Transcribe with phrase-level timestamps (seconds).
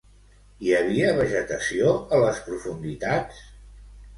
[0.67, 3.45] Hi havia vegetació a les profunditats?